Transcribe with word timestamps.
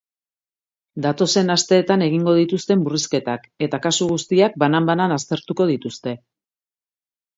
Datozen 1.05 1.55
asteetan 1.55 2.05
egingo 2.07 2.33
dituzte 2.39 2.77
murrizketak 2.85 3.45
eta 3.67 3.81
kasu 3.87 4.09
guztiak 4.13 4.57
banan-banan 4.65 5.15
aztertuko 5.21 5.69
dituzte. 5.77 6.17